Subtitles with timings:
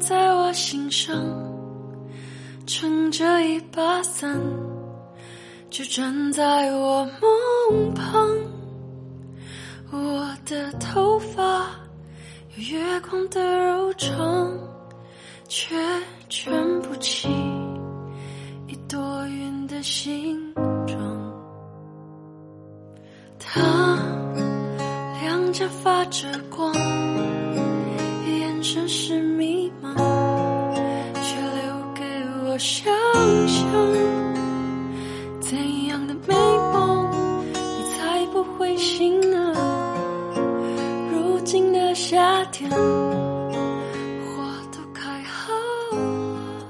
[0.00, 1.14] 在我心上，
[2.66, 4.40] 撑着一把伞，
[5.68, 8.28] 就站在我梦旁。
[9.90, 11.70] 我的头发
[12.56, 14.50] 有月光的柔长，
[15.48, 15.74] 却
[16.28, 17.28] 卷不起
[18.66, 20.54] 一朵云的形
[20.86, 20.98] 状。
[23.38, 23.98] 他
[25.20, 26.97] 两颊发着光。
[28.70, 29.94] 城市迷茫，
[31.22, 32.04] 却留给
[32.44, 32.84] 我想
[33.48, 33.66] 象。
[35.40, 37.10] 怎样的美梦，
[37.54, 39.54] 你才不会醒呢？
[41.10, 42.76] 如今的夏天，花
[44.70, 45.54] 都开好
[45.94, 46.66] 了。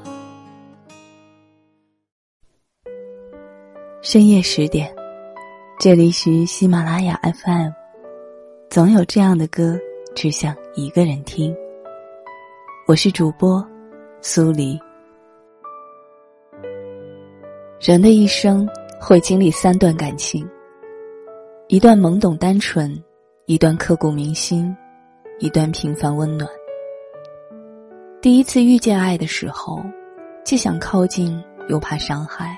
[4.03, 4.89] 深夜十点，
[5.81, 7.71] 这里是喜马拉雅 FM，
[8.71, 9.77] 总有这样的歌，
[10.15, 11.53] 只想一个人听。
[12.89, 13.63] 我是主播
[14.23, 14.81] 苏黎。
[17.79, 18.67] 人的一生
[18.99, 20.49] 会经历三段感情：
[21.67, 22.91] 一段懵懂单纯，
[23.45, 24.75] 一段刻骨铭心，
[25.39, 26.49] 一段平凡温暖。
[28.23, 29.83] 第一次遇见爱的时候，
[30.43, 32.57] 既想靠近，又怕伤害。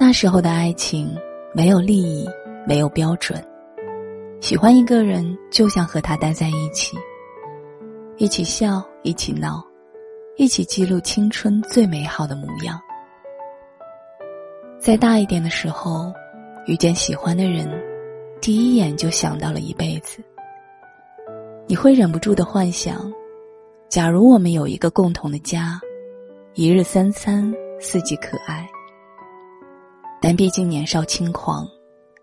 [0.00, 1.14] 那时候的爱情
[1.52, 2.26] 没有利益，
[2.66, 3.46] 没有标准，
[4.40, 6.96] 喜欢一个人就想和他待在一起。
[8.18, 9.62] 一起笑，一起闹，
[10.38, 12.80] 一起记录青春最美好的模样。
[14.80, 16.10] 再大一点的时候，
[16.66, 17.68] 遇见喜欢的人，
[18.40, 20.22] 第一眼就想到了一辈子。
[21.66, 23.12] 你会忍不住的幻想，
[23.90, 25.78] 假如我们有一个共同的家，
[26.54, 28.66] 一日三餐，四季可爱。
[30.22, 31.68] 但毕竟年少轻狂，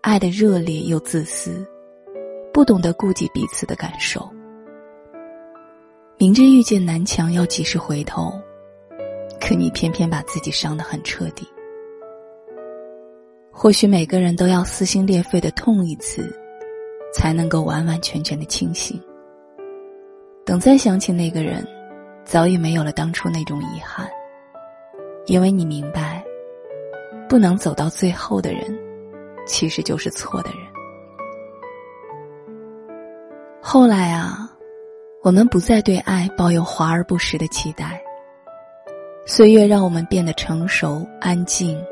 [0.00, 1.64] 爱的热烈又自私，
[2.52, 4.28] 不懂得顾及彼此的感受。
[6.24, 8.32] 明知遇见南墙要及时回头，
[9.38, 11.46] 可你偏偏把自己伤得很彻底。
[13.52, 16.34] 或许每个人都要撕心裂肺的痛一次，
[17.12, 18.98] 才能够完完全全的清醒。
[20.46, 21.62] 等再想起那个人，
[22.24, 24.08] 早已没有了当初那种遗憾，
[25.26, 26.24] 因为你明白，
[27.28, 28.74] 不能走到最后的人，
[29.46, 30.60] 其实就是错的人。
[33.60, 34.43] 后来啊。
[35.24, 37.98] 我们不再对爱抱有华而不实的期待。
[39.24, 41.82] 岁月让我们变得成熟安静，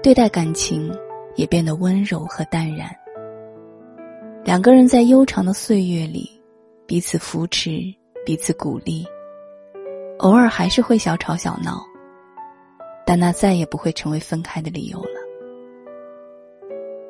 [0.00, 0.96] 对待感情
[1.34, 2.88] 也变得温柔和淡然。
[4.44, 6.40] 两个人在悠长的岁月里，
[6.86, 7.80] 彼此扶持，
[8.24, 9.04] 彼此鼓励，
[10.18, 11.84] 偶尔还是会小吵小闹，
[13.04, 15.18] 但那再也不会成为分开的理由了。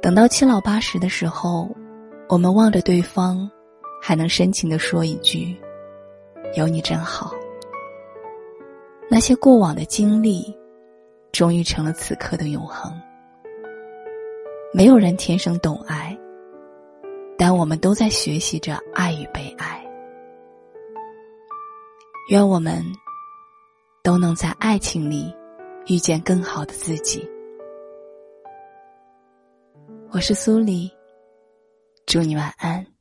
[0.00, 1.68] 等到七老八十的时候，
[2.26, 3.50] 我们望着对方。
[4.08, 5.56] 还能深情的说一句
[6.54, 7.34] ：“有你真好。”
[9.10, 10.56] 那些过往的经历，
[11.32, 12.92] 终于成了此刻的永恒。
[14.72, 16.16] 没有人天生懂爱，
[17.36, 19.84] 但我们都在学习着爱与被爱。
[22.30, 22.80] 愿我们
[24.04, 25.34] 都能在爱情里
[25.88, 27.28] 遇见更好的自己。
[30.12, 30.88] 我是苏黎，
[32.06, 32.95] 祝你晚安。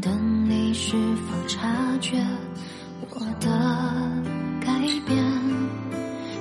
[0.00, 0.10] 的
[0.46, 1.68] 你是否察
[2.00, 2.16] 觉
[3.10, 3.48] 我的
[4.60, 4.72] 改
[5.06, 5.24] 变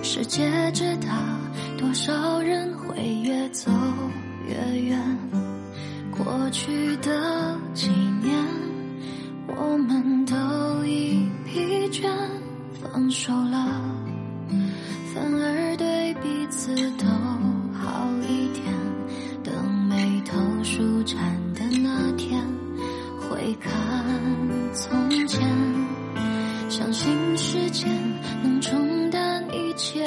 [0.03, 1.17] 世界之大，
[1.77, 3.71] 多少人会越走
[4.47, 4.99] 越远。
[6.11, 7.89] 过去的几
[8.21, 8.33] 年，
[9.47, 12.09] 我们都已疲倦，
[12.81, 13.31] 放手
[29.83, 29.99] 切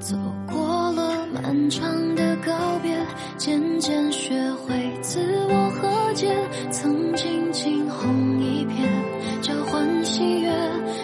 [0.00, 0.16] 走
[0.50, 2.96] 过了漫长的告别
[3.36, 5.20] 渐渐学会自
[5.50, 6.34] 我和解
[6.70, 10.50] 曾经惊鸿一瞥交换喜悦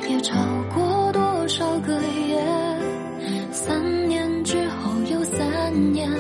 [0.09, 0.39] 也超
[0.75, 1.93] 过多少个
[2.31, 2.43] 夜。
[3.53, 6.11] 三年之后又三年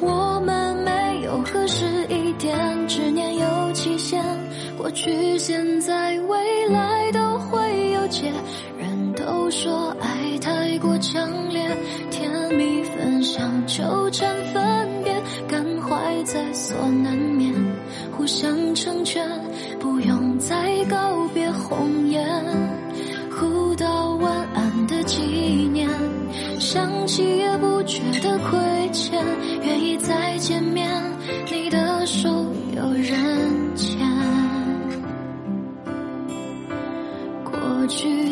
[0.00, 4.24] 我们没有合适一点执念有期限。
[4.78, 7.31] 过去现在未来都
[9.52, 11.60] 说爱太过强烈，
[12.10, 15.14] 甜蜜分享、纠缠分别，
[15.46, 17.52] 感怀在所难免，
[18.16, 19.28] 互相成全，
[19.78, 20.56] 不用再
[20.88, 22.26] 告别红颜。
[23.30, 25.20] 互道晚安的纪
[25.70, 25.86] 念，
[26.58, 28.58] 想起也不觉得亏
[28.90, 29.22] 欠，
[29.62, 30.90] 愿意再见面，
[31.52, 32.30] 你的手
[32.74, 34.00] 有人牵。
[37.44, 38.31] 过去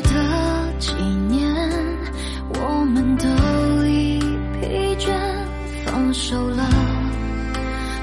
[6.23, 6.69] 手了，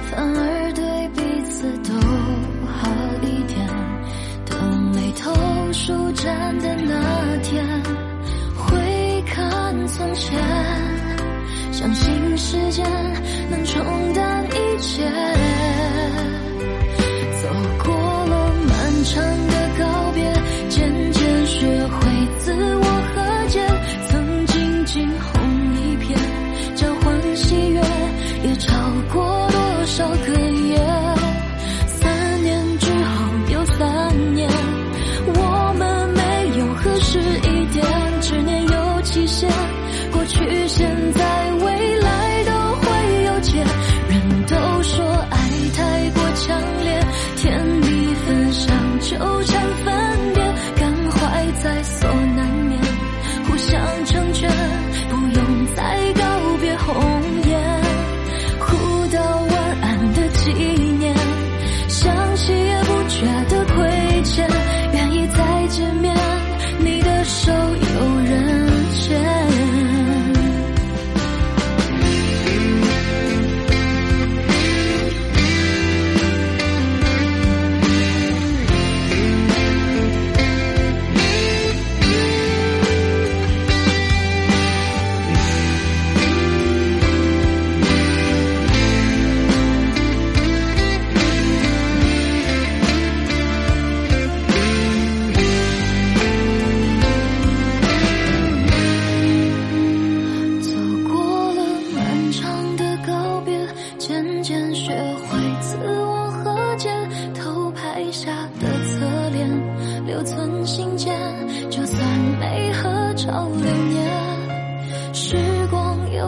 [0.09, 1.21] 反而对彼
[1.51, 1.93] 此都
[2.67, 2.89] 好
[3.21, 3.69] 一点。
[4.43, 5.31] 等眉头
[5.71, 7.63] 舒展的那天，
[8.55, 10.37] 回看从前，
[11.71, 12.83] 相信时间
[13.51, 15.07] 能冲淡一切。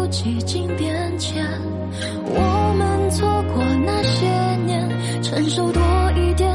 [0.09, 1.45] 几经变迁，
[2.25, 4.25] 我们错过那些
[4.65, 4.89] 年，
[5.21, 5.81] 成熟多
[6.15, 6.51] 一点，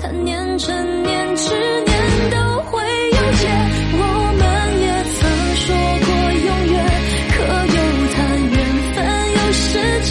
[0.00, 1.54] 贪念成念执
[1.86, 3.48] 念都会有结，
[3.92, 3.98] 我
[4.38, 4.42] 们
[4.82, 5.20] 也曾
[5.56, 5.64] 说
[6.04, 6.08] 过
[6.46, 6.74] 永远。
[7.30, 7.78] 可又
[8.12, 8.18] 叹
[8.50, 8.58] 缘
[8.94, 8.98] 分
[9.36, 9.68] 有时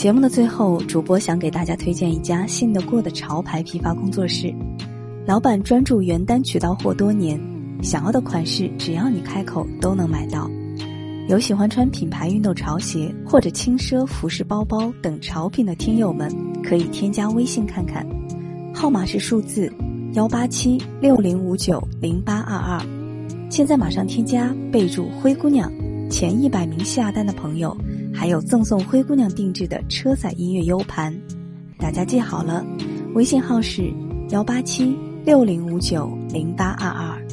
[0.00, 4.50] 节目的最后，主播想给大家推荐一家信得过的潮牌批发工作室。
[5.26, 7.38] 老板专注原单渠道货多年，
[7.82, 10.50] 想要的款式只要你开口都能买到。
[11.28, 18.02] 有喜欢穿品牌运动潮鞋或者轻奢服饰包包等潮品的听友们，可以添加微信看看，
[18.72, 19.70] 号码是数字
[20.14, 22.80] 幺八七六零五九零八二二。
[23.50, 25.70] 现在马上添加，备注“灰姑娘”，
[26.08, 27.76] 前一百名下单的朋友。
[28.12, 31.14] 还有赠送灰姑娘定制的车载音乐 U 盘，
[31.78, 32.64] 大家记好了，
[33.14, 33.92] 微信号是
[34.30, 37.29] 幺八七六零五九零八二二。